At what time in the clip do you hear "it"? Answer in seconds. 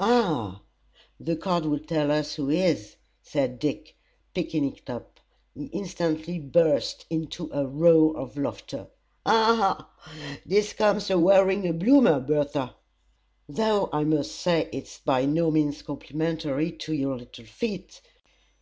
4.64-4.88